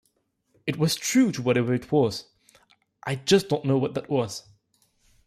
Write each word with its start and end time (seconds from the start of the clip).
It 0.65 0.79
was 0.79 0.95
true 0.95 1.31
to 1.31 1.43
whatever 1.43 1.75
it 1.75 1.91
was; 1.91 2.25
I 3.05 3.17
just 3.17 3.49
don't 3.49 3.65
know 3.65 3.77
what 3.77 3.93
that 3.93 4.09
was! 4.09 4.41